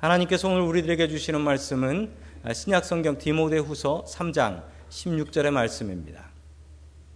하나님께서 0.00 0.48
오늘 0.48 0.62
우리들에게 0.62 1.08
주시는 1.08 1.42
말씀은 1.42 2.10
신약 2.54 2.86
성경 2.86 3.18
디모데후서 3.18 4.06
3장 4.08 4.62
16절의 4.88 5.50
말씀입니다. 5.50 6.30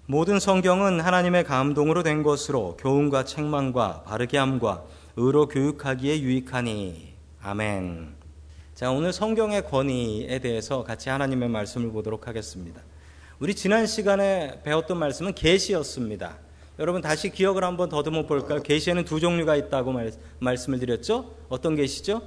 모든 0.05 0.39
성경은 0.39 1.01
하나님의 1.01 1.45
감동으로 1.45 2.03
된 2.03 2.23
것으로 2.23 2.77
교훈과 2.77 3.25
책망과 3.25 4.03
바르게 4.03 4.37
함과 4.37 4.85
의로 5.17 5.49
교육하기에 5.49 6.21
유익하니 6.21 7.15
아멘. 7.41 8.17
자, 8.75 8.91
오늘 8.91 9.15
성경의 9.15 9.65
권위에 9.65 10.41
대해서 10.41 10.85
같이 10.85 11.09
하나님의 11.09 11.49
말씀을 11.49 11.91
보도록 11.91 12.29
하겠습니다. 12.29 12.83
우리 13.39 13.55
지난 13.55 13.87
시간에 13.87 14.61
배웠던 14.63 14.99
말씀은 14.99 15.35
계시였습니다. 15.35 16.37
여러분 16.79 17.01
다시 17.01 17.31
기억을 17.31 17.65
한번 17.65 17.89
더듬어 17.89 18.27
볼까요? 18.27 18.61
계시에는 18.63 19.07
두 19.07 19.21
종류가 19.21 19.57
있다고 19.57 19.93
말, 19.93 20.13
말씀을 20.41 20.81
드렸죠? 20.81 21.35
어떤 21.49 21.77
계시죠? 21.77 22.21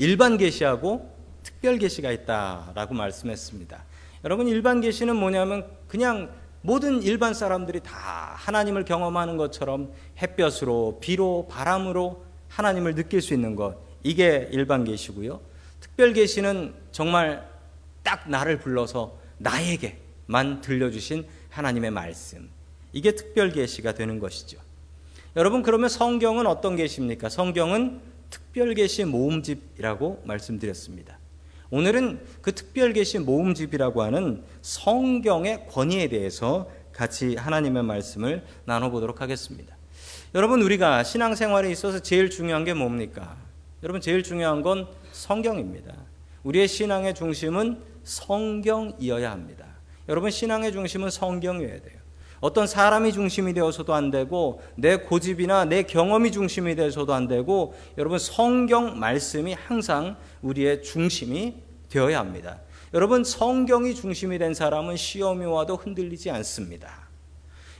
일반 0.00 0.38
계시하고 0.38 1.14
특별 1.42 1.76
계시가 1.76 2.10
있다라고 2.10 2.94
말씀했습니다. 2.94 3.84
여러분 4.24 4.48
일반 4.48 4.80
계시는 4.80 5.14
뭐냐면 5.14 5.66
그냥 5.88 6.30
모든 6.62 7.02
일반 7.02 7.34
사람들이 7.34 7.80
다 7.80 8.32
하나님을 8.34 8.86
경험하는 8.86 9.36
것처럼 9.36 9.92
햇볕으로 10.22 11.00
비로 11.02 11.46
바람으로 11.50 12.24
하나님을 12.48 12.94
느낄 12.94 13.20
수 13.20 13.34
있는 13.34 13.54
것 13.54 13.76
이게 14.02 14.48
일반 14.52 14.84
계시고요. 14.84 15.38
특별 15.80 16.14
계시는 16.14 16.72
정말 16.92 17.46
딱 18.02 18.26
나를 18.26 18.58
불러서 18.58 19.18
나에게만 19.36 20.62
들려주신 20.62 21.26
하나님의 21.50 21.90
말씀. 21.90 22.48
이게 22.94 23.14
특별 23.14 23.52
계시가 23.52 23.92
되는 23.92 24.18
것이죠. 24.18 24.58
여러분 25.36 25.62
그러면 25.62 25.90
성경은 25.90 26.46
어떤 26.46 26.74
계시입니까? 26.76 27.28
성경은 27.28 28.00
특별 28.30 28.74
계시 28.74 29.04
모음집이라고 29.04 30.22
말씀드렸습니다. 30.24 31.18
오늘은 31.70 32.20
그 32.40 32.52
특별 32.52 32.92
계시 32.92 33.18
모음집이라고 33.18 34.02
하는 34.02 34.42
성경의 34.62 35.66
권위에 35.68 36.08
대해서 36.08 36.70
같이 36.92 37.36
하나님의 37.36 37.84
말씀을 37.84 38.44
나눠보도록 38.64 39.20
하겠습니다. 39.20 39.76
여러분 40.34 40.62
우리가 40.62 41.02
신앙생활에 41.02 41.70
있어서 41.70 42.00
제일 42.00 42.30
중요한 42.30 42.64
게 42.64 42.74
뭡니까? 42.74 43.36
여러분 43.82 44.00
제일 44.00 44.22
중요한 44.22 44.62
건 44.62 44.88
성경입니다. 45.12 45.94
우리의 46.42 46.68
신앙의 46.68 47.14
중심은 47.14 47.80
성경이어야 48.04 49.30
합니다. 49.30 49.66
여러분 50.08 50.30
신앙의 50.30 50.72
중심은 50.72 51.10
성경이어야 51.10 51.80
돼요. 51.80 51.99
어떤 52.40 52.66
사람이 52.66 53.12
중심이 53.12 53.52
되어서도 53.52 53.94
안 53.94 54.10
되고 54.10 54.62
내 54.74 54.96
고집이나 54.96 55.66
내 55.66 55.82
경험이 55.82 56.32
중심이 56.32 56.74
되어서도 56.74 57.12
안 57.12 57.28
되고 57.28 57.74
여러분 57.98 58.18
성경 58.18 58.98
말씀이 58.98 59.52
항상 59.52 60.16
우리의 60.42 60.82
중심이 60.82 61.62
되어야 61.90 62.18
합니다. 62.18 62.60
여러분 62.94 63.24
성경이 63.24 63.94
중심이 63.94 64.38
된 64.38 64.54
사람은 64.54 64.96
시험이 64.96 65.44
와도 65.44 65.76
흔들리지 65.76 66.30
않습니다. 66.30 67.08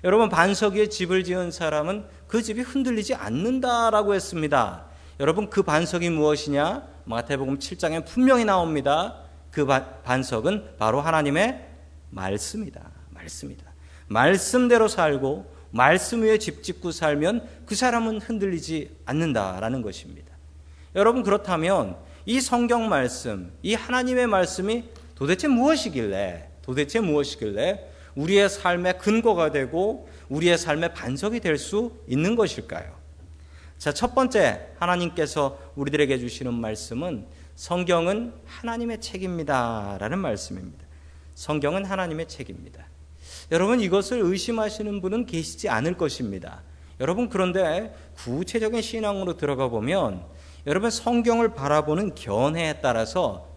여러분 0.05 0.29
반석 0.29 0.75
위에 0.75 0.89
집을 0.89 1.25
지은 1.25 1.51
사람은 1.51 2.05
그 2.27 2.43
집이 2.43 2.61
흔들리지 2.61 3.15
않는다라고 3.15 4.15
했습니다. 4.15 4.87
여러분 5.19 5.51
그 5.51 5.63
반석이 5.63 6.11
무엇이냐? 6.11 6.87
마태복음 7.05 7.59
7장에 7.59 8.07
분명히 8.07 8.45
나옵니다. 8.45 9.23
그 9.51 9.67
반석은 9.67 10.77
바로 10.79 11.01
하나님의 11.01 11.67
말씀이다. 12.11 12.81
말씀이다. 13.11 13.70
말씀대로 14.11 14.89
살고 14.89 15.47
말씀 15.71 16.23
위에 16.23 16.39
집 16.39 16.65
짓고 16.65 16.91
살면 16.91 17.49
그 17.65 17.77
사람은 17.77 18.21
흔들리지 18.21 18.97
않는다라는 19.05 19.83
것입니다. 19.83 20.35
여러분 20.97 21.23
그렇다면 21.23 21.97
이 22.27 22.41
성경 22.41 22.89
말씀, 22.89 23.53
이 23.63 23.75
하나님의 23.75 24.27
말씀이 24.27 24.85
도대체 25.15 25.47
무엇이길래 25.47 26.49
도대체 26.63 26.99
무엇이길래 26.99 27.89
우리의 28.17 28.49
삶의 28.49 28.99
근거가 28.99 29.53
되고 29.53 30.09
우리의 30.29 30.59
삶의 30.59 30.93
반석이 30.95 31.39
될 31.39 31.57
수 31.57 31.97
있는 32.09 32.35
것일까요? 32.35 32.99
자, 33.79 33.93
첫 33.93 34.15
번째 34.15 34.73
하나님께서 34.79 35.59
우리들에게 35.77 36.19
주시는 36.19 36.53
말씀은 36.53 37.27
성경은 37.55 38.35
하나님의 38.45 39.01
책입니다라는 39.01 40.19
말씀입니다. 40.19 40.85
성경은 41.37 41.85
하나님의 41.85 42.27
책입니다. 42.27 42.90
여러분 43.51 43.81
이것을 43.81 44.21
의심하시는 44.21 45.01
분은 45.01 45.27
계시지 45.27 45.69
않을 45.69 45.97
것입니다. 45.97 46.63
여러분 47.01 47.29
그런데 47.29 47.95
구체적인 48.17 48.83
신앙으로 48.83 49.37
들어가 49.37 49.69
보면 49.69 50.25
여러분 50.67 50.91
성경을 50.91 51.55
바라보는 51.55 52.15
견해에 52.15 52.81
따라서 52.81 53.49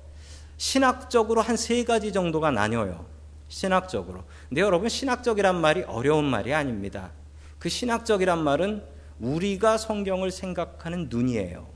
신학적으로 0.58 1.42
한 1.42 1.58
세 1.58 1.84
가지 1.84 2.14
정도가 2.14 2.52
나뉘어요. 2.52 3.06
신학적으로. 3.50 4.24
근데 4.50 4.62
여러분 4.62 4.90
신학적이란 4.90 5.60
말이 5.60 5.84
어려운 5.84 6.26
말이 6.26 6.54
아닙니다. 6.54 7.12
그 7.60 7.70
신학적이란 7.70 8.44
말은 8.44 8.84
우리가 9.20 9.78
성경을 9.78 10.32
생각하는 10.32 11.08
눈이에요. 11.10 11.68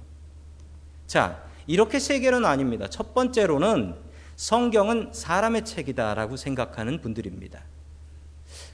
자, 1.05 1.43
이렇게 1.67 1.99
세 1.99 2.19
개로 2.19 2.39
나뉩니다. 2.39 2.89
첫 2.89 3.13
번째로는 3.13 3.95
성경은 4.35 5.11
사람의 5.13 5.65
책이다라고 5.65 6.37
생각하는 6.37 7.01
분들입니다. 7.01 7.61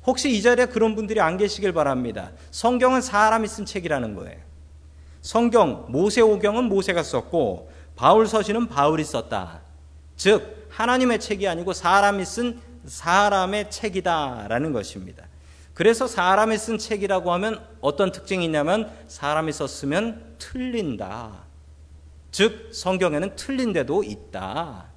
혹시 0.06 0.32
이 0.32 0.42
자리에 0.42 0.66
그런 0.66 0.96
분들이 0.96 1.20
안 1.22 1.38
계시길 1.38 1.72
바랍니다. 1.72 2.32
성경은 2.52 3.02
사람이 3.02 3.48
쓴 3.48 3.66
책이라는 3.66 4.16
거예요. 4.16 4.38
성경, 5.22 5.86
모세오경은 5.90 6.66
모세가 6.66 7.04
썼고, 7.04 7.72
바울 7.96 8.28
서신은 8.28 8.68
바울이 8.68 9.04
썼다. 9.04 9.62
즉, 10.18 10.68
하나님의 10.70 11.20
책이 11.20 11.48
아니고 11.48 11.74
사람이 11.74 12.26
쓴 12.26 12.60
사람의 12.86 13.72
책이다라는 13.72 14.74
것입니다. 14.74 15.26
그래서 15.74 16.06
사람이 16.08 16.58
쓴 16.58 16.78
책이라고 16.78 17.32
하면 17.34 17.66
어떤 17.80 18.12
특징이 18.12 18.46
있냐면 18.46 18.92
사람이 19.08 19.52
썼으면 19.54 20.36
틀린다. 20.38 21.44
즉, 22.32 22.70
성경에는 22.74 23.36
틀린 23.36 23.74
데도 23.74 24.04
있다. 24.04 24.93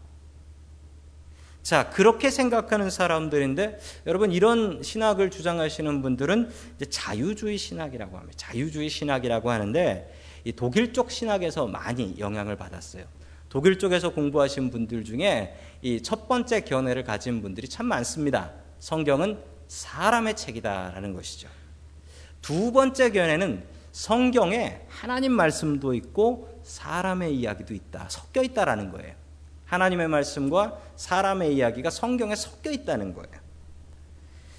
자, 1.66 1.91
그렇게 1.91 2.31
생각하는 2.31 2.91
사람들인데 2.91 3.81
여러분 4.06 4.31
이런 4.31 4.84
신학을 4.84 5.32
주장하시는 5.32 6.00
분들은 6.00 6.49
자유주의 6.91 7.59
신학이라고 7.59 8.16
합니다. 8.16 8.34
자유주의 8.37 8.88
신학이라고 8.88 9.50
하는데 9.50 10.15
이 10.44 10.53
독일 10.53 10.93
쪽 10.93 11.10
신학에서 11.10 11.66
많이 11.66 12.15
영향을 12.21 12.55
받았어요. 12.55 13.03
독일 13.49 13.81
쪽에서 13.81 14.10
공부하신 14.10 14.71
분들 14.71 15.03
중에 15.03 15.56
이 15.82 16.00
첫 16.05 16.28
번째 16.28 16.60
견해를 16.60 17.03
가진 17.03 17.43
분들이 17.43 17.69
참 17.69 17.87
많습니다. 17.87 18.53
성경은 18.78 19.41
사람의 19.66 20.37
책이다라는 20.37 21.15
것이죠. 21.15 21.49
두 22.43 22.71
번째 22.71 23.10
견해는 23.10 23.65
성경에 23.91 24.82
하나님 24.87 25.32
말씀도 25.32 25.94
있고 25.94 26.60
사람의 26.62 27.34
이야기도 27.34 27.75
있다. 27.75 28.06
섞여 28.09 28.44
있다라는 28.44 28.93
거예요. 28.93 29.25
하나님의 29.66 30.09
말씀과 30.09 30.78
사람의 30.97 31.54
이야기가 31.54 31.91
성경에 31.91 32.34
섞여 32.34 32.71
있다는 32.71 33.15
거예요. 33.15 33.47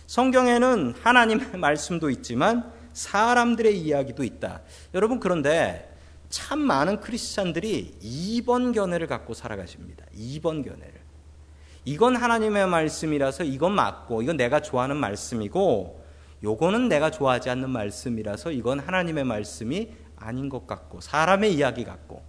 성경에는 0.05 0.95
하나님의 1.01 1.57
말씀도 1.59 2.09
있지만 2.11 2.71
사람들의 2.93 3.77
이야기도 3.79 4.23
있다. 4.23 4.61
여러분 4.93 5.19
그런데 5.19 5.93
참 6.29 6.59
많은 6.59 6.99
크리스찬들이 6.99 7.95
2번 8.01 8.73
견해를 8.73 9.07
갖고 9.07 9.33
살아가십니다. 9.33 10.05
2번 10.15 10.63
견해를. 10.63 11.07
이건 11.85 12.17
하나님의 12.17 12.67
말씀이라서 12.67 13.45
이건 13.45 13.73
맞고 13.73 14.21
이건 14.21 14.35
내가 14.35 14.61
좋아하는 14.61 14.97
말씀이고 14.97 16.03
요거는 16.43 16.89
내가 16.89 17.11
좋아하지 17.11 17.49
않는 17.49 17.69
말씀이라서 17.69 18.51
이건 18.51 18.79
하나님의 18.79 19.23
말씀이 19.23 19.89
아닌 20.17 20.49
것 20.49 20.67
같고 20.67 20.99
사람의 20.99 21.53
이야기 21.53 21.85
같고 21.85 22.21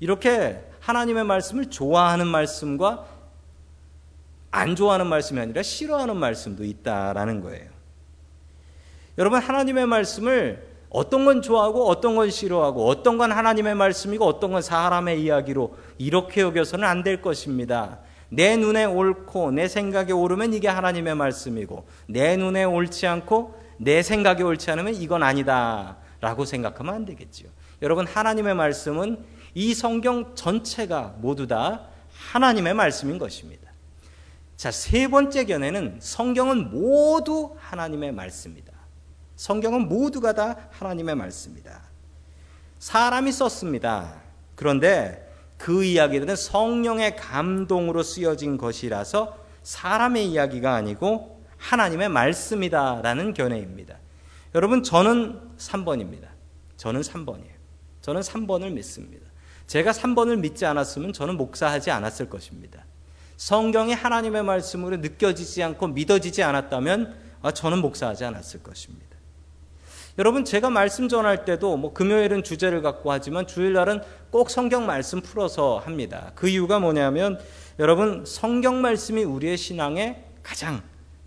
이렇게 0.00 0.64
하나님의 0.80 1.24
말씀을 1.24 1.66
좋아하는 1.66 2.26
말씀과 2.26 3.06
안 4.50 4.74
좋아하는 4.74 5.06
말씀이 5.06 5.38
아니라 5.38 5.62
싫어하는 5.62 6.16
말씀도 6.16 6.64
있다라는 6.64 7.42
거예요. 7.42 7.70
여러분 9.18 9.38
하나님의 9.38 9.86
말씀을 9.86 10.66
어떤 10.88 11.24
건 11.24 11.40
좋아하고 11.42 11.86
어떤 11.88 12.16
건 12.16 12.30
싫어하고 12.30 12.88
어떤 12.88 13.16
건 13.16 13.30
하나님의 13.30 13.76
말씀이고 13.76 14.24
어떤 14.24 14.50
건 14.52 14.62
사람의 14.62 15.22
이야기로 15.22 15.76
이렇게 15.98 16.40
여겨서는 16.40 16.86
안 16.88 17.04
될 17.04 17.22
것입니다. 17.22 18.00
내 18.28 18.56
눈에 18.56 18.84
옳고 18.84 19.52
내 19.52 19.68
생각에 19.68 20.12
옳으면 20.12 20.54
이게 20.54 20.68
하나님의 20.68 21.14
말씀이고 21.14 21.86
내 22.06 22.36
눈에 22.36 22.64
옳지 22.64 23.06
않고 23.06 23.60
내 23.76 24.02
생각에 24.02 24.42
옳지 24.42 24.70
않으면 24.70 24.94
이건 24.94 25.22
아니다라고 25.22 26.44
생각하면 26.44 26.94
안 26.94 27.04
되겠지요. 27.04 27.50
여러분 27.82 28.06
하나님의 28.06 28.54
말씀은 28.54 29.24
이 29.54 29.74
성경 29.74 30.34
전체가 30.34 31.16
모두 31.18 31.46
다 31.46 31.88
하나님의 32.12 32.74
말씀인 32.74 33.18
것입니다. 33.18 33.70
자, 34.56 34.70
세 34.70 35.08
번째 35.08 35.46
견해는 35.46 35.98
성경은 36.00 36.70
모두 36.70 37.56
하나님의 37.58 38.12
말씀이다. 38.12 38.70
성경은 39.36 39.88
모두가 39.88 40.34
다 40.34 40.68
하나님의 40.70 41.14
말씀이다. 41.14 41.80
사람이 42.78 43.32
썼습니다. 43.32 44.20
그런데 44.54 45.26
그 45.56 45.82
이야기들은 45.82 46.36
성령의 46.36 47.16
감동으로 47.16 48.02
쓰여진 48.02 48.58
것이라서 48.58 49.38
사람의 49.62 50.30
이야기가 50.30 50.74
아니고 50.74 51.42
하나님의 51.56 52.10
말씀이다라는 52.10 53.32
견해입니다. 53.32 53.96
여러분, 54.54 54.82
저는 54.82 55.56
3번입니다. 55.56 56.28
저는 56.76 57.00
3번이에요. 57.00 57.59
저는 58.02 58.20
3번을 58.22 58.72
믿습니다. 58.72 59.26
제가 59.66 59.92
3번을 59.92 60.38
믿지 60.38 60.66
않았으면 60.66 61.12
저는 61.12 61.36
목사하지 61.36 61.90
않았을 61.90 62.28
것입니다. 62.28 62.84
성경이 63.36 63.94
하나님의 63.94 64.42
말씀으로 64.42 64.96
느껴지지 64.98 65.62
않고 65.62 65.88
믿어지지 65.88 66.42
않았다면 66.42 67.14
아, 67.42 67.52
저는 67.52 67.78
목사하지 67.78 68.24
않았을 68.24 68.62
것입니다. 68.62 69.10
여러분 70.18 70.44
제가 70.44 70.68
말씀 70.68 71.08
전할 71.08 71.44
때도 71.44 71.76
뭐 71.76 71.94
금요일은 71.94 72.42
주제를 72.42 72.82
갖고 72.82 73.12
하지만 73.12 73.46
주일날은 73.46 74.02
꼭 74.30 74.50
성경 74.50 74.84
말씀 74.84 75.20
풀어서 75.20 75.78
합니다. 75.78 76.32
그 76.34 76.48
이유가 76.48 76.78
뭐냐면 76.78 77.40
여러분 77.78 78.24
성경 78.26 78.82
말씀이 78.82 79.22
우리의 79.24 79.56
신앙의 79.56 80.22
가장 80.42 80.82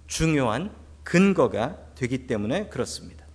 중요한 0.06 0.70
근거가 1.04 1.78
되기 1.96 2.28
때문에 2.28 2.68
그렇습니다. 2.68 3.25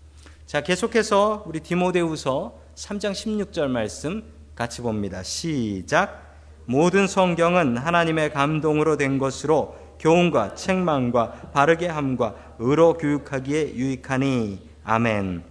자, 0.47 0.63
계속해서 0.63 1.45
우리 1.47 1.61
디모데후서 1.61 2.68
3장 2.79 3.11
16절 3.11 3.67
말씀 3.67 4.23
같이 4.55 4.83
봅니다. 4.83 5.25
시작. 5.25 6.23
모든 6.65 7.09
성경은 7.09 7.77
하나님의 7.77 8.31
감동으로 8.33 8.97
된 8.97 9.19
것으로 9.19 9.77
교훈과 9.99 10.55
책망과 10.55 11.51
바르게 11.53 11.89
함과 11.89 12.37
의로 12.61 12.97
교육하기에 12.97 13.75
유익하니 13.75 14.61
아멘. 14.85 15.43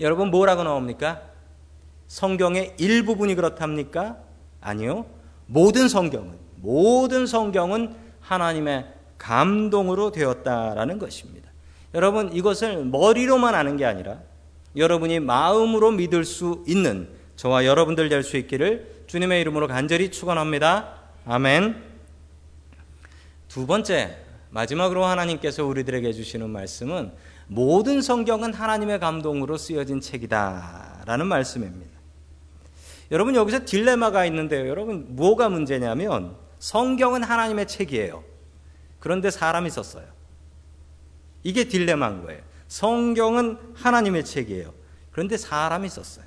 여러분 0.00 0.32
뭐라고 0.32 0.64
나옵니까? 0.64 1.22
성경의 2.08 2.74
일부분이 2.76 3.36
그렇답니까? 3.36 4.16
아니요. 4.60 5.06
모든 5.46 5.88
성경은 5.88 6.38
모든 6.56 7.24
성경은 7.24 7.94
하나님의 8.20 8.92
감동으로 9.16 10.10
되었다라는 10.10 10.98
것입니다. 10.98 11.48
여러분 11.94 12.32
이것을 12.32 12.84
머리로만 12.84 13.54
아는 13.54 13.76
게 13.76 13.84
아니라 13.84 14.18
여러분이 14.76 15.20
마음으로 15.20 15.90
믿을 15.90 16.24
수 16.24 16.64
있는 16.66 17.08
저와 17.36 17.66
여러분들 17.66 18.08
될 18.08 18.22
수 18.22 18.36
있기를 18.36 19.04
주님의 19.06 19.40
이름으로 19.40 19.68
간절히 19.68 20.10
축원합니다. 20.10 20.94
아멘. 21.26 21.82
두 23.48 23.66
번째 23.66 24.16
마지막으로 24.50 25.04
하나님께서 25.04 25.64
우리들에게 25.64 26.12
주시는 26.12 26.50
말씀은 26.50 27.12
모든 27.46 28.00
성경은 28.00 28.54
하나님의 28.54 28.98
감동으로 29.00 29.56
쓰여진 29.58 30.00
책이다라는 30.00 31.26
말씀입니다. 31.26 31.92
여러분 33.10 33.34
여기서 33.34 33.64
딜레마가 33.66 34.24
있는데요. 34.26 34.68
여러분 34.68 35.04
뭐가 35.10 35.50
문제냐면 35.50 36.34
성경은 36.58 37.22
하나님의 37.22 37.66
책이에요. 37.66 38.24
그런데 39.00 39.30
사람이 39.30 39.68
썼어요. 39.68 40.04
이게 41.42 41.64
딜레마인 41.64 42.22
거예요. 42.22 42.40
성경은 42.72 43.58
하나님의 43.74 44.24
책이에요. 44.24 44.72
그런데 45.10 45.36
사람이 45.36 45.90
썼어요. 45.90 46.24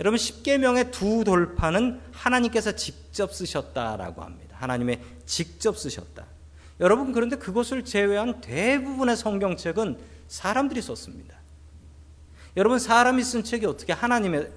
여러분 0.00 0.18
십계명의 0.18 0.90
두 0.90 1.24
돌파는 1.24 1.98
하나님께서 2.12 2.72
직접 2.72 3.34
쓰셨다라고 3.34 4.22
합니다. 4.22 4.54
하나님의 4.60 5.00
직접 5.24 5.78
쓰셨다. 5.78 6.26
여러분 6.80 7.12
그런데 7.12 7.36
그것을 7.36 7.86
제외한 7.86 8.42
대부분의 8.42 9.16
성경책은 9.16 9.98
사람들이 10.28 10.82
썼습니다. 10.82 11.38
여러분 12.58 12.78
사람이 12.78 13.24
쓴 13.24 13.42
책이 13.42 13.64
어떻게 13.64 13.94
하나님의 13.94 14.50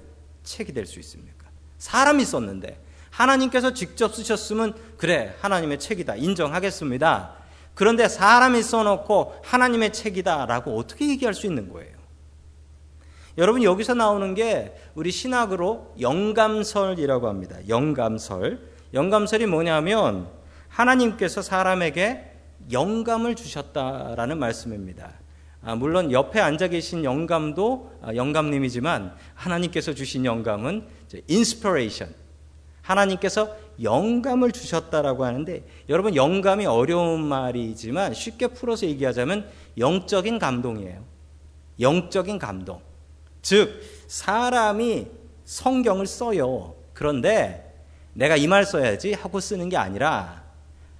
책이 0.44 0.74
될 0.74 0.84
수 0.84 1.00
있습니까? 1.00 1.46
사람이 1.78 2.26
썼는데 2.26 2.78
하나님께서 3.08 3.72
직접 3.72 4.14
쓰셨으면 4.14 4.74
그래 4.98 5.34
하나님의 5.40 5.80
책이다 5.80 6.16
인정하겠습니다. 6.16 7.41
그런데 7.74 8.08
사람이 8.08 8.62
써놓고 8.62 9.40
하나님의 9.42 9.92
책이다라고 9.92 10.76
어떻게 10.76 11.08
얘기할 11.08 11.34
수 11.34 11.46
있는 11.46 11.72
거예요? 11.72 11.92
여러분 13.38 13.62
여기서 13.62 13.94
나오는 13.94 14.34
게 14.34 14.76
우리 14.94 15.10
신학으로 15.10 15.94
영감설이라고 16.00 17.28
합니다. 17.28 17.56
영감설. 17.68 18.60
영감설이 18.92 19.46
뭐냐면 19.46 20.28
하나님께서 20.68 21.40
사람에게 21.40 22.30
영감을 22.70 23.34
주셨다라는 23.34 24.38
말씀입니다. 24.38 25.14
아, 25.64 25.74
물론 25.76 26.12
옆에 26.12 26.40
앉아 26.40 26.68
계신 26.68 27.04
영감도 27.04 27.92
아, 28.02 28.14
영감님이지만 28.14 29.14
하나님께서 29.34 29.94
주신 29.94 30.24
영감은 30.24 30.86
Inspiration. 31.28 32.21
하나님께서 32.82 33.56
영감을 33.82 34.52
주셨다라고 34.52 35.24
하는데 35.24 35.64
여러분 35.88 36.14
영감이 36.14 36.66
어려운 36.66 37.22
말이지만 37.24 38.12
쉽게 38.14 38.48
풀어서 38.48 38.86
얘기하자면 38.86 39.48
영적인 39.78 40.38
감동이에요. 40.38 41.02
영적인 41.80 42.38
감동. 42.38 42.80
즉 43.40 43.80
사람이 44.08 45.06
성경을 45.44 46.06
써요. 46.06 46.74
그런데 46.92 47.68
내가 48.14 48.36
이 48.36 48.46
말 48.46 48.64
써야지 48.64 49.14
하고 49.14 49.40
쓰는 49.40 49.68
게 49.68 49.76
아니라 49.76 50.42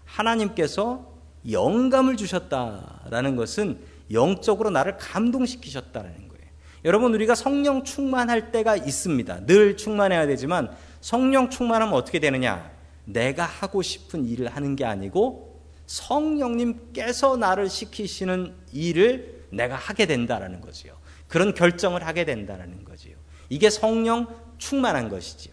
하나님께서 0.07 1.07
영감을 1.51 2.17
주셨다라는 2.17 3.37
것은 3.37 3.79
영적으로 4.11 4.71
나를 4.71 4.97
감동시키셨다라는 4.97 6.29
거예요. 6.29 6.43
여러분 6.85 7.15
우리가 7.15 7.35
성령 7.35 7.85
충만할 7.85 8.51
때가 8.51 8.77
있습니다. 8.77 9.47
늘 9.47 9.77
충만해야 9.77 10.27
되지만 10.27 10.71
성령 11.03 11.51
충만하면 11.51 11.93
어떻게 11.95 12.19
되느냐? 12.21 12.71
내가 13.05 13.45
하고 13.45 13.83
싶은 13.83 14.25
일을 14.25 14.49
하는 14.49 14.77
게 14.77 14.85
아니고 14.85 15.61
성령님께서 15.87 17.37
나를 17.37 17.69
시키시는 17.69 18.55
일을 18.73 19.47
내가 19.51 19.75
하게 19.75 20.07
된다라는 20.07 20.61
거지요. 20.61 20.97
그런 21.29 21.53
결정을 21.55 22.07
하게 22.07 22.25
된다는 22.25 22.85
거지요. 22.85 23.17
이게 23.49 23.69
성령 23.69 24.29
충만한 24.59 25.09
것이지요. 25.09 25.53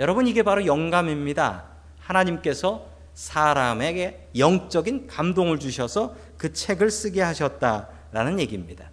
여러분 0.00 0.26
이게 0.26 0.42
바로 0.42 0.66
영감입니다. 0.66 1.64
하나님께서 2.00 2.88
사람에게 3.14 4.30
영적인 4.36 5.06
감동을 5.06 5.60
주셔서 5.60 6.16
그 6.36 6.52
책을 6.52 6.90
쓰게 6.90 7.22
하셨다라는 7.22 8.40
얘기입니다. 8.40 8.90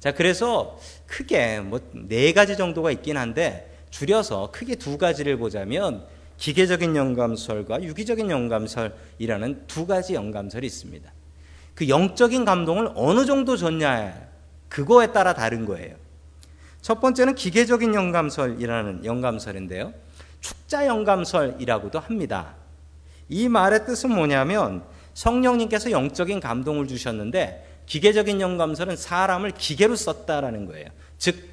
자, 0.00 0.12
그래서 0.12 0.78
크게 1.06 1.60
뭐 1.60 1.80
네 1.92 2.32
가지 2.32 2.56
정도가 2.56 2.90
있긴 2.90 3.16
한데 3.16 3.73
줄여서 3.94 4.50
크게 4.50 4.74
두 4.74 4.98
가지를 4.98 5.38
보자면 5.38 6.04
기계적인 6.36 6.96
영감설과 6.96 7.80
유기적인 7.84 8.28
영감설이라는 8.28 9.68
두 9.68 9.86
가지 9.86 10.14
영감설이 10.14 10.66
있습니다. 10.66 11.12
그 11.76 11.88
영적인 11.88 12.44
감동을 12.44 12.90
어느 12.96 13.24
정도 13.24 13.56
줬냐 13.56 14.20
그거에 14.68 15.12
따라 15.12 15.32
다른 15.32 15.64
거예요. 15.64 15.94
첫 16.82 17.00
번째는 17.00 17.36
기계적인 17.36 17.94
영감설이라는 17.94 19.04
영감설인데요. 19.04 19.94
축자 20.40 20.88
영감설이라고도 20.88 22.00
합니다. 22.00 22.56
이 23.28 23.48
말의 23.48 23.86
뜻은 23.86 24.10
뭐냐면 24.10 24.82
성령님께서 25.14 25.92
영적인 25.92 26.40
감동을 26.40 26.88
주셨는데 26.88 27.82
기계적인 27.86 28.40
영감설은 28.40 28.96
사람을 28.96 29.52
기계로 29.52 29.94
썼다라는 29.94 30.66
거예요. 30.66 30.88
즉 31.16 31.48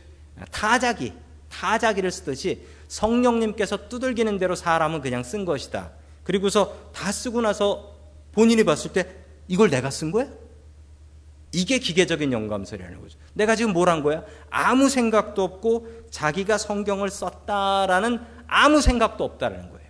타자기, 0.50 1.14
타자기를 1.52 2.12
쓰듯이 2.12 2.66
성령님께서 2.88 3.90
두들기는 3.90 4.38
대로 4.38 4.56
사람은 4.56 5.02
그냥 5.02 5.24
쓴 5.24 5.46
것이다. 5.46 5.92
그리고서 6.24 6.92
다 6.94 7.12
쓰고 7.12 7.42
나서 7.42 7.96
본인이 8.32 8.64
봤을 8.64 8.94
때 8.94 9.16
이걸 9.48 9.70
내가 9.70 9.90
쓴 9.90 10.12
거야? 10.12 10.28
이게 11.54 11.80
기계적인 11.80 12.32
영감설이라는 12.32 13.02
거죠. 13.02 13.18
내가 13.34 13.56
지금 13.56 13.74
뭘 13.74 13.90
한 13.90 14.02
거야? 14.04 14.24
아무 14.50 14.88
생각도 14.88 15.44
없고 15.44 15.88
자기가 16.10 16.58
성경을 16.58 17.10
썼다라는 17.10 18.22
아무 18.48 18.82
생각도 18.82 19.24
없다라는 19.26 19.70
거예요. 19.70 19.90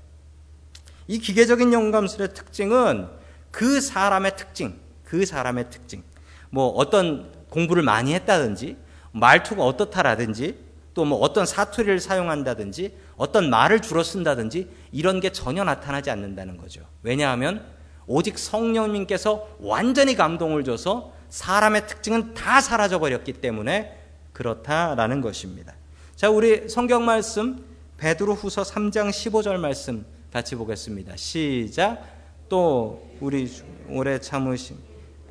이 1.08 1.20
기계적인 1.20 1.72
영감설의 1.74 2.34
특징은 2.34 3.08
그 3.52 3.82
사람의 3.82 4.38
특징, 4.38 4.80
그 5.04 5.26
사람의 5.26 5.70
특징. 5.70 6.04
뭐 6.50 6.68
어떤 6.70 7.32
공부를 7.50 7.84
많이 7.84 8.14
했다든지, 8.16 8.78
말투가 9.12 9.64
어떻다라든지, 9.64 10.58
또 10.94 11.06
뭐 11.06 11.20
어떤 11.20 11.46
사투리를 11.46 12.00
사용한다든지, 12.00 12.96
어떤 13.16 13.50
말을 13.50 13.82
주로 13.82 14.04
쓴다든지, 14.04 14.70
이런 14.92 15.20
게 15.20 15.32
전혀 15.32 15.64
나타나지 15.64 16.10
않는다는 16.10 16.58
거죠. 16.58 16.82
왜냐하면 17.04 17.64
오직 18.08 18.38
성령님께서 18.38 19.48
완전히 19.60 20.16
감동을 20.16 20.64
줘서 20.64 21.14
사람의 21.30 21.88
특징은 21.88 22.34
다 22.34 22.60
사라져 22.60 23.00
버렸기 23.00 23.34
때문에 23.34 23.98
그렇다라는 24.34 25.22
것입니다. 25.22 25.74
자, 26.16 26.30
우리 26.30 26.68
성경 26.68 27.06
말씀 27.06 27.64
베드로 27.98 28.34
후서 28.36 28.64
3장 28.64 29.10
15절 29.10 29.58
말씀 29.58 30.06
같이 30.34 30.56
보겠습니다. 30.56 31.16
시작. 31.16 32.04
또 32.50 33.10
우리 33.22 33.50
오래 33.90 34.20
참으심 34.20 34.78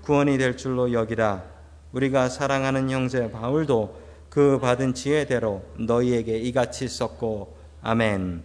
구원이 0.03 0.39
될 0.39 0.57
줄로 0.57 0.93
여기라. 0.93 1.45
우리가 1.93 2.29
사랑하는 2.29 2.89
형제 2.91 3.31
바울도 3.31 4.10
그 4.31 4.59
받은 4.61 4.95
지혜대로 4.95 5.65
너희에게 5.77 6.39
이같이 6.39 6.89
썼고 6.89 7.59
아멘. 7.83 8.43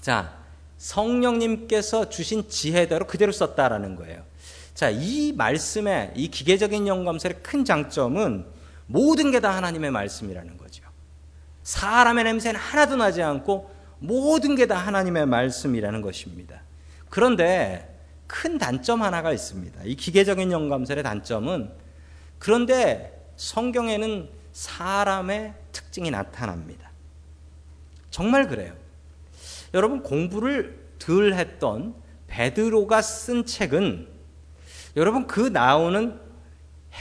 자, 0.00 0.36
성령님께서 0.76 2.10
주신 2.10 2.48
지혜대로 2.48 3.06
그대로 3.06 3.32
썼다라는 3.32 3.96
거예요. 3.96 4.22
자, 4.74 4.90
이 4.90 5.32
말씀의 5.32 6.12
이 6.16 6.28
기계적인 6.28 6.86
영감설의 6.88 7.38
큰 7.42 7.64
장점은 7.64 8.44
모든 8.86 9.30
게 9.30 9.40
다 9.40 9.54
하나님의 9.56 9.90
말씀이라는 9.92 10.58
거죠. 10.58 10.82
사람의 11.62 12.24
냄새는 12.24 12.58
하나도 12.58 12.96
나지 12.96 13.22
않고 13.22 13.70
모든 14.00 14.56
게 14.56 14.66
다 14.66 14.76
하나님의 14.76 15.26
말씀이라는 15.26 16.02
것입니다. 16.02 16.60
그런데 17.08 17.96
큰 18.26 18.58
단점 18.58 19.02
하나가 19.02 19.32
있습니다. 19.32 19.82
이 19.84 19.94
기계적인 19.94 20.50
영감설의 20.50 21.04
단점은 21.04 21.70
그런데 22.38 23.30
성경에는 23.36 24.28
사람의 24.54 25.52
특징이 25.72 26.10
나타납니다. 26.10 26.90
정말 28.10 28.48
그래요. 28.48 28.72
여러분 29.74 30.02
공부를 30.02 30.78
덜 30.98 31.34
했던 31.34 31.94
베드로가 32.28 33.02
쓴 33.02 33.44
책은 33.44 34.08
여러분 34.96 35.26
그 35.26 35.40
나오는 35.40 36.18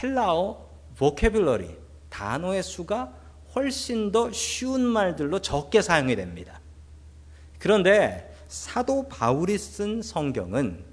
헬라어 0.02 0.68
보케뷸러리 0.98 1.78
단어의 2.10 2.64
수가 2.64 3.14
훨씬 3.56 4.12
더 4.12 4.32
쉬운 4.32 4.82
말들로 4.82 5.40
적게 5.40 5.84
사용이 5.84 6.16
됩니다. 6.16 6.60
그런데 7.60 8.36
사도 8.48 9.08
바울이 9.08 9.60
쓴 9.60 10.02
성경은 10.02 10.84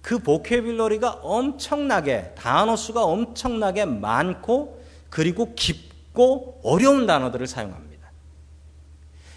그 0.00 0.18
보케빌러리가 0.18 1.20
엄청나게 1.22 2.34
단어 2.34 2.74
수가 2.74 3.04
엄청나게 3.04 3.84
많고 3.84 4.81
그리고 5.12 5.54
깊고 5.54 6.62
어려운 6.64 7.04
단어들을 7.06 7.46
사용합니다. 7.46 8.10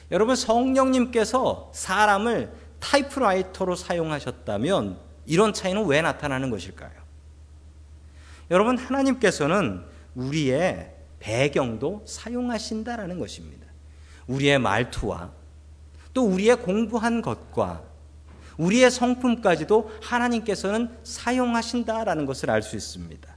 여러분 0.10 0.38
성령님께서 0.38 1.70
사람을 1.76 2.50
타이프라이터로 2.80 3.76
사용하셨다면 3.76 4.98
이런 5.26 5.52
차이는 5.52 5.86
왜 5.86 6.02
나타나는 6.02 6.50
것일까요? 6.50 6.94
여러분 8.52 8.78
하나님께서는 8.78 9.84
우리의 10.16 10.96
배경도 11.20 12.04
사용하신다라는 12.08 13.20
것입니다. 13.20 13.68
우리의 14.28 14.60
말투와 14.60 15.32
또 16.14 16.26
우리의 16.26 16.56
공부한 16.62 17.22
것과 17.22 17.84
우리의 18.58 18.90
성품까지도 18.90 19.92
하나님께서는 20.02 20.98
사용하신다라는 21.04 22.26
것을 22.26 22.50
알 22.50 22.62
수 22.62 22.78
있습니다. 22.78 23.36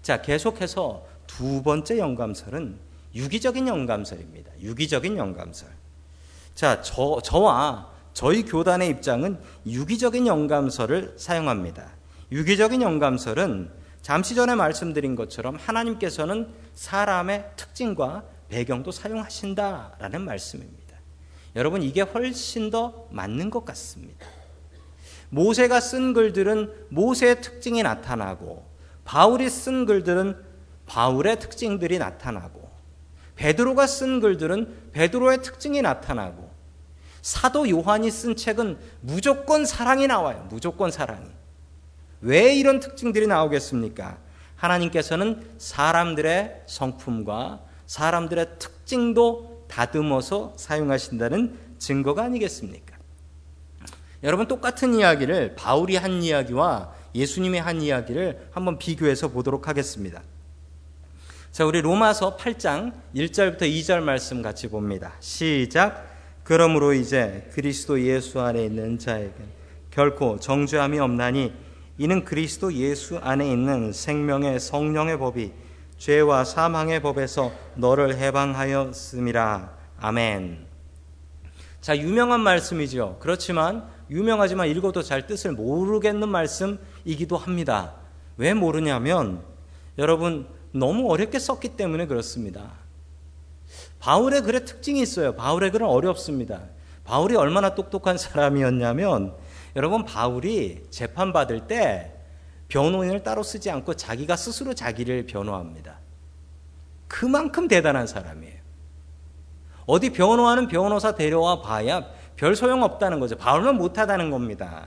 자, 0.00 0.22
계속해서 0.22 1.10
두 1.36 1.62
번째 1.62 1.98
영감설은 1.98 2.78
유기적인 3.14 3.66
영감설입니다. 3.66 4.52
유기적인 4.60 5.16
영감설. 5.16 5.68
자, 6.54 6.82
저, 6.82 7.20
저와 7.22 7.90
저희 8.12 8.42
교단의 8.44 8.90
입장은 8.90 9.38
유기적인 9.66 10.26
영감설을 10.26 11.14
사용합니다. 11.16 11.90
유기적인 12.30 12.82
영감설은 12.82 13.70
잠시 14.02 14.34
전에 14.34 14.54
말씀드린 14.54 15.14
것처럼 15.16 15.56
하나님께서는 15.56 16.48
사람의 16.74 17.52
특징과 17.56 18.24
배경도 18.48 18.90
사용하신다라는 18.90 20.22
말씀입니다. 20.22 20.96
여러분, 21.56 21.82
이게 21.82 22.02
훨씬 22.02 22.70
더 22.70 23.06
맞는 23.10 23.48
것 23.50 23.64
같습니다. 23.64 24.26
모세가 25.30 25.80
쓴 25.80 26.12
글들은 26.12 26.88
모세의 26.90 27.40
특징이 27.40 27.82
나타나고 27.82 28.66
바울이 29.04 29.48
쓴 29.48 29.86
글들은 29.86 30.51
바울의 30.92 31.40
특징들이 31.40 31.98
나타나고 31.98 32.70
베드로가 33.36 33.86
쓴 33.86 34.20
글들은 34.20 34.90
베드로의 34.92 35.40
특징이 35.40 35.80
나타나고 35.80 36.52
사도 37.22 37.66
요한이 37.70 38.10
쓴 38.10 38.36
책은 38.36 38.76
무조건 39.00 39.64
사랑이 39.64 40.06
나와요. 40.06 40.46
무조건 40.50 40.90
사랑이. 40.90 41.26
왜 42.20 42.54
이런 42.54 42.78
특징들이 42.78 43.26
나오겠습니까? 43.26 44.18
하나님께서는 44.56 45.54
사람들의 45.56 46.64
성품과 46.66 47.62
사람들의 47.86 48.58
특징도 48.58 49.64
다듬어서 49.68 50.52
사용하신다는 50.58 51.58
증거가 51.78 52.24
아니겠습니까? 52.24 52.98
여러분 54.22 54.46
똑같은 54.46 54.94
이야기를 54.94 55.54
바울이 55.56 55.96
한 55.96 56.22
이야기와 56.22 56.92
예수님이 57.14 57.60
한 57.60 57.80
이야기를 57.80 58.48
한번 58.52 58.78
비교해서 58.78 59.28
보도록 59.28 59.68
하겠습니다. 59.68 60.22
자, 61.52 61.66
우리 61.66 61.82
로마서 61.82 62.38
8장 62.38 62.94
1절부터 63.14 63.60
2절 63.60 64.00
말씀 64.00 64.40
같이 64.40 64.68
봅니다. 64.68 65.12
시작. 65.20 66.08
그러므로 66.44 66.94
이제 66.94 67.46
그리스도 67.52 68.00
예수 68.00 68.40
안에 68.40 68.64
있는 68.64 68.98
자에게 68.98 69.34
결코 69.90 70.40
정죄함이 70.40 70.98
없나니 70.98 71.52
이는 71.98 72.24
그리스도 72.24 72.72
예수 72.72 73.18
안에 73.18 73.52
있는 73.52 73.92
생명의 73.92 74.58
성령의 74.60 75.18
법이 75.18 75.52
죄와 75.98 76.46
사망의 76.46 77.02
법에서 77.02 77.52
너를 77.74 78.16
해방하였음이라. 78.16 79.76
아멘. 80.00 80.66
자, 81.82 81.98
유명한 81.98 82.40
말씀이죠. 82.40 83.18
그렇지만 83.20 83.86
유명하지만 84.08 84.68
읽어도 84.68 85.02
잘 85.02 85.26
뜻을 85.26 85.52
모르겠는 85.52 86.30
말씀이기도 86.30 87.36
합니다. 87.36 87.96
왜 88.38 88.54
모르냐면 88.54 89.44
여러분 89.98 90.46
너무 90.72 91.10
어렵게 91.10 91.38
썼기 91.38 91.76
때문에 91.76 92.06
그렇습니다. 92.06 92.72
바울의 94.00 94.42
글의 94.42 94.64
특징이 94.64 95.00
있어요. 95.00 95.34
바울의 95.34 95.70
글은 95.70 95.86
어렵습니다. 95.86 96.62
바울이 97.04 97.36
얼마나 97.36 97.74
똑똑한 97.74 98.18
사람이었냐면 98.18 99.34
여러분 99.76 100.04
바울이 100.04 100.84
재판 100.90 101.32
받을 101.32 101.66
때 101.66 102.12
변호인을 102.68 103.22
따로 103.22 103.42
쓰지 103.42 103.70
않고 103.70 103.94
자기가 103.94 104.36
스스로 104.36 104.74
자기를 104.74 105.26
변호합니다. 105.26 105.98
그만큼 107.06 107.68
대단한 107.68 108.06
사람이에요. 108.06 108.62
어디 109.84 110.10
변호하는 110.10 110.68
변호사 110.68 111.14
데려와 111.14 111.60
봐야 111.60 112.06
별 112.36 112.56
소용 112.56 112.82
없다는 112.82 113.20
거죠. 113.20 113.36
바울만 113.36 113.76
못하다는 113.76 114.30
겁니다. 114.30 114.86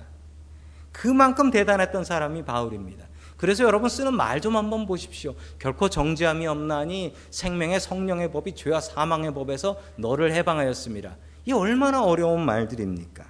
그만큼 0.91 1.51
대단했던 1.51 2.05
사람이 2.05 2.43
바울입니다. 2.43 3.05
그래서 3.37 3.63
여러분 3.63 3.89
쓰는 3.89 4.13
말 4.13 4.39
좀 4.39 4.55
한번 4.55 4.85
보십시오. 4.85 5.33
결코 5.59 5.89
정죄함이 5.89 6.45
없나니 6.47 7.13
생명의 7.31 7.79
성령의 7.79 8.31
법이 8.31 8.53
죄와 8.55 8.79
사망의 8.79 9.33
법에서 9.33 9.77
너를 9.97 10.33
해방하였습니다. 10.33 11.17
이 11.45 11.51
얼마나 11.51 12.03
어려운 12.03 12.45
말들입니까? 12.45 13.25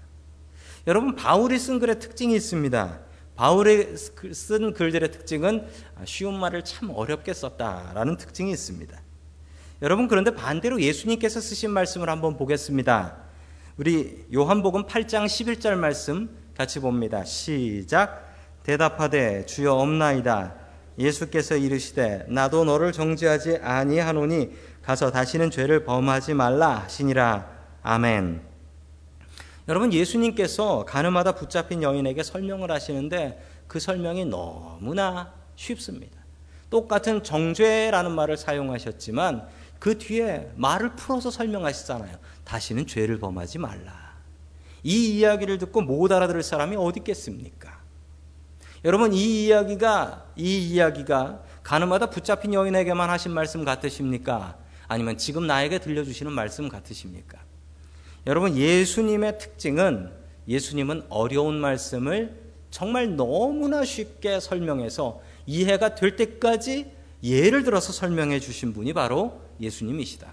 여러분 0.88 1.16
바울이 1.16 1.58
쓴 1.58 1.80
글의 1.80 2.00
특징이 2.00 2.36
있습니다. 2.36 3.00
바울이 3.36 3.96
쓴 4.34 4.74
글들의 4.74 5.12
특징은 5.12 5.68
쉬운 6.06 6.40
말을 6.40 6.64
참 6.64 6.90
어렵게 6.90 7.34
썼다라는 7.34 8.18
특징이 8.18 8.52
있습니다. 8.52 9.02
여러분 9.82 10.08
그런데 10.08 10.34
반대로 10.34 10.82
예수님께서 10.82 11.42
쓰신 11.42 11.72
말씀을 11.72 12.10
한번 12.10 12.38
보겠습니다. 12.38 13.18
우리 13.78 14.26
요한복음 14.34 14.84
8장 14.84 15.26
11절 15.26 15.76
말씀 15.76 16.30
같이 16.56 16.80
봅니다. 16.80 17.26
시작. 17.26 18.25
대답하되 18.66 19.46
주여 19.46 19.74
없나이다. 19.74 20.56
예수께서 20.98 21.56
이르시되 21.56 22.26
나도 22.30 22.66
너를 22.66 22.92
정죄하지 22.92 23.60
아니하노니 23.62 24.52
가서 24.82 25.12
다시는 25.12 25.52
죄를 25.52 25.84
범하지 25.86 26.34
말라 26.34 26.80
하시니라. 26.80 27.48
아멘. 27.84 28.42
여러분 29.68 29.94
예수님께서 29.94 30.84
가늠하다 30.86 31.34
붙잡힌 31.34 31.84
여인에게 31.84 32.24
설명을 32.24 32.72
하시는데 32.72 33.40
그 33.68 33.80
설명이 33.80 34.26
너무나 34.26 35.32
쉽습니다. 35.56 36.18
똑같은 36.72 37.24
정죄라는 37.24 38.12
말을 38.12 38.38
사용하셨지만 38.38 39.48
그 39.78 39.98
뒤에 40.00 40.52
말을 40.56 40.96
풀어서 40.96 41.30
설명하시잖아요. 41.30 42.18
다시는 42.44 42.88
죄를 42.88 43.20
범하지 43.20 43.60
말라. 43.60 44.16
이 44.84 45.18
이야기를 45.18 45.60
듣고 45.60 45.82
못 45.82 46.12
알아들을 46.12 46.42
사람이 46.42 46.76
어디 46.76 47.00
있겠습니까? 47.00 47.75
여러분 48.86 49.14
이 49.14 49.46
이야기가 49.46 50.28
이 50.36 50.60
이야기가 50.70 51.42
가늠하다 51.64 52.12
붙잡힌 52.12 52.54
여인에게만 52.54 53.10
하신 53.10 53.32
말씀 53.32 53.66
같으십니까? 53.66 54.58
아니면 54.88 55.18
지금 55.18 55.48
나에게 55.48 55.80
들려주시는 55.80 56.32
말씀 56.32 56.70
같으십니까? 56.70 57.40
여러분 58.28 58.56
예수님의 58.56 59.40
특징은 59.40 60.12
예수님은 60.48 61.06
어려운 61.10 61.56
말씀을 61.56 62.40
정말 62.70 63.16
너무나 63.16 63.84
쉽게 63.84 64.40
설명해서 64.40 65.20
이해가 65.48 65.96
될 65.96 66.16
때까지 66.16 66.92
예를 67.24 67.64
들어서 67.64 67.92
설명해 67.92 68.40
주신 68.40 68.72
분이 68.72 68.94
바로 68.94 69.42
예수님이시다. 69.60 70.28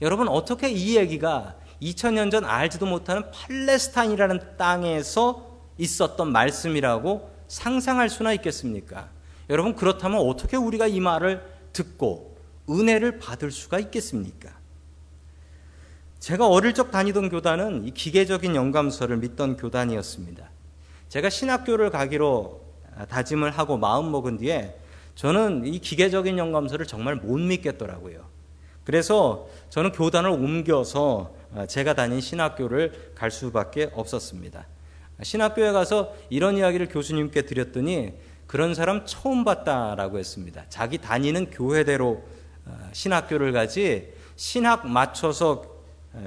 여러분 0.00 0.28
어떻게 0.28 0.70
이 0.70 0.96
얘기가 0.96 1.56
2000년 1.82 2.30
전 2.30 2.44
알지도 2.44 2.86
못하는 2.86 3.24
팔레스타인이라는 3.32 4.56
땅에서 4.56 5.58
있었던 5.76 6.30
말씀이라고 6.30 7.33
상상할 7.54 8.10
수나 8.10 8.32
있겠습니까? 8.32 9.08
여러분 9.48 9.76
그렇다면 9.76 10.18
어떻게 10.18 10.56
우리가 10.56 10.88
이 10.88 10.98
말을 10.98 11.40
듣고 11.72 12.36
은혜를 12.68 13.20
받을 13.20 13.52
수가 13.52 13.78
있겠습니까? 13.78 14.50
제가 16.18 16.48
어릴 16.48 16.74
적 16.74 16.90
다니던 16.90 17.28
교단은 17.28 17.86
이 17.86 17.92
기계적인 17.92 18.56
영감서를 18.56 19.18
믿던 19.18 19.56
교단이었습니다. 19.56 20.50
제가 21.08 21.30
신학교를 21.30 21.90
가기로 21.90 22.60
다짐을 23.08 23.52
하고 23.52 23.76
마음 23.76 24.10
먹은 24.10 24.38
뒤에 24.38 24.76
저는 25.14 25.64
이 25.64 25.78
기계적인 25.78 26.38
영감서를 26.38 26.86
정말 26.86 27.14
못 27.14 27.38
믿겠더라고요. 27.38 28.24
그래서 28.82 29.48
저는 29.70 29.92
교단을 29.92 30.30
옮겨서 30.30 31.32
제가 31.68 31.94
다닌 31.94 32.20
신학교를 32.20 33.12
갈 33.14 33.30
수밖에 33.30 33.90
없었습니다. 33.92 34.66
신학교에 35.22 35.72
가서 35.72 36.14
이런 36.30 36.56
이야기를 36.56 36.88
교수님께 36.88 37.42
드렸더니 37.42 38.12
그런 38.46 38.74
사람 38.74 39.06
처음 39.06 39.44
봤다라고 39.44 40.18
했습니다. 40.18 40.64
자기 40.68 40.98
다니는 40.98 41.50
교회대로 41.50 42.24
어, 42.66 42.88
신학교를 42.92 43.52
가지 43.52 44.12
신학 44.36 44.88
맞춰서 44.88 45.74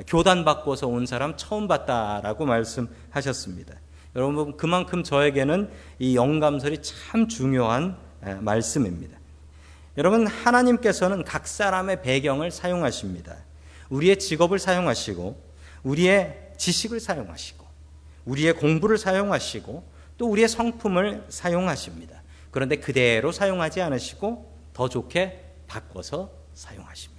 교단 0.05 0.43
바꿔서 0.43 0.87
온 0.87 1.05
사람 1.05 1.37
처음 1.37 1.67
봤다라고 1.67 2.45
말씀하셨습니다. 2.45 3.75
여러분 4.15 4.57
그만큼 4.57 5.03
저에게는 5.03 5.69
이 5.99 6.15
영감설이 6.15 6.81
참 6.81 7.27
중요한 7.27 7.97
말씀입니다. 8.39 9.17
여러분 9.97 10.27
하나님께서는 10.27 11.23
각 11.23 11.47
사람의 11.47 12.01
배경을 12.01 12.51
사용하십니다. 12.51 13.35
우리의 13.89 14.19
직업을 14.19 14.59
사용하시고 14.59 15.41
우리의 15.83 16.51
지식을 16.57 16.99
사용하시고 16.99 17.56
우리의 18.27 18.53
공부를 18.53 18.97
사용하시고 18.97 19.83
또 20.17 20.29
우리의 20.29 20.47
성품을 20.47 21.25
사용하십니다. 21.29 22.21
그런데 22.51 22.75
그대로 22.77 23.31
사용하지 23.31 23.81
않으시고 23.81 24.53
더 24.73 24.89
좋게 24.89 25.43
바꿔서 25.67 26.31
사용하십니다. 26.53 27.17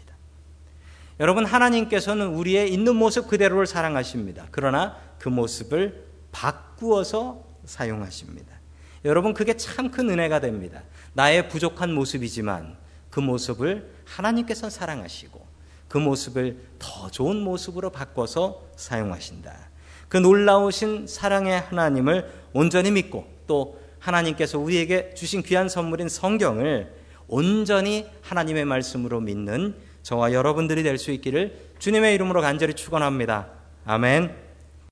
여러분 1.21 1.45
하나님께서는 1.45 2.29
우리의 2.29 2.73
있는 2.73 2.95
모습 2.95 3.29
그대로를 3.29 3.67
사랑하십니다. 3.67 4.47
그러나 4.51 4.97
그 5.19 5.29
모습을 5.29 6.07
바꾸어서 6.31 7.45
사용하십니다. 7.65 8.59
여러분 9.05 9.35
그게 9.35 9.57
참 9.57 9.91
큰 9.91 10.11
은혜가 10.11 10.41
됩니다. 10.41 10.83
나의 11.15 11.49
부족한 11.49 11.93
모습이지만 11.95 12.77
그 13.11 13.21
모습을 13.21 13.93
하나님께서 14.05 14.71
사랑하시고 14.71 15.47
그 15.89 15.99
모습을 15.99 16.69
더 16.79 17.11
좋은 17.11 17.37
모습으로 17.37 17.91
바꿔서 17.91 18.69
사용하신다. 18.77 19.68
그 20.09 20.17
놀라우신 20.17 21.07
사랑의 21.07 21.61
하나님을 21.61 22.31
온전히 22.53 22.91
믿고 22.91 23.27
또 23.47 23.79
하나님께서 23.99 24.59
우리에게 24.59 25.15
주신 25.15 25.43
귀한 25.43 25.69
선물인 25.69 26.09
성경을 26.09 26.93
온전히 27.27 28.07
하나님의 28.23 28.65
말씀으로 28.65 29.21
믿는 29.21 29.75
저와 30.03 30.33
여러분들이 30.33 30.83
될 30.83 30.97
수 30.99 31.11
있기를 31.11 31.69
주님의 31.79 32.15
이름으로 32.15 32.41
간절히 32.41 32.75
축원합니다. 32.75 33.49
아멘. 33.85 34.48